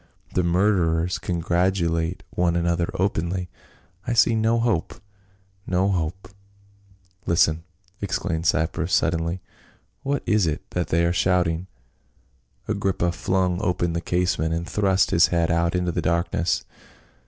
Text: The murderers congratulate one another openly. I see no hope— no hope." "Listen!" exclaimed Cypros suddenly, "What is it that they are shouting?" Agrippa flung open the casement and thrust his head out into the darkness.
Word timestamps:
The 0.33 0.41
murderers 0.41 1.19
congratulate 1.19 2.23
one 2.31 2.55
another 2.55 2.89
openly. 2.95 3.49
I 4.07 4.13
see 4.13 4.33
no 4.33 4.57
hope— 4.59 4.95
no 5.67 5.89
hope." 5.89 6.29
"Listen!" 7.27 7.61
exclaimed 8.01 8.45
Cypros 8.47 8.91
suddenly, 8.93 9.41
"What 10.01 10.23
is 10.25 10.47
it 10.47 10.67
that 10.71 10.87
they 10.87 11.05
are 11.05 11.13
shouting?" 11.13 11.67
Agrippa 12.67 13.11
flung 13.11 13.61
open 13.61 13.93
the 13.93 14.01
casement 14.01 14.55
and 14.55 14.67
thrust 14.67 15.11
his 15.11 15.27
head 15.27 15.51
out 15.51 15.75
into 15.75 15.91
the 15.91 16.01
darkness. 16.01 16.63